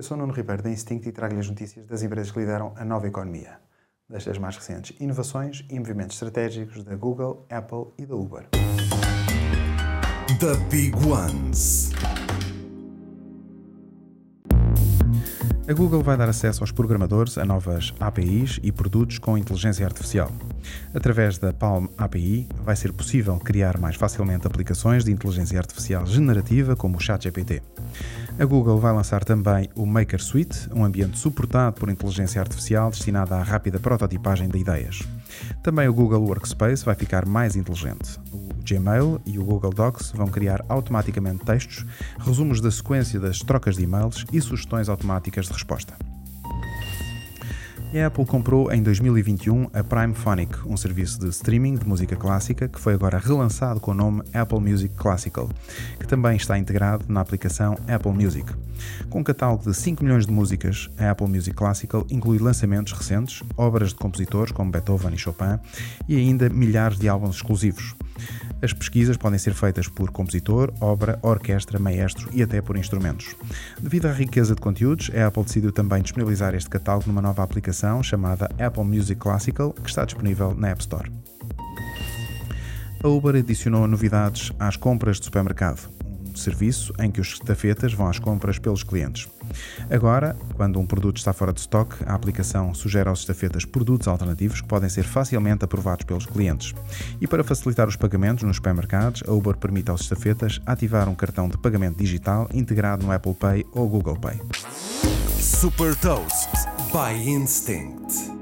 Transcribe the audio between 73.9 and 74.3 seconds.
à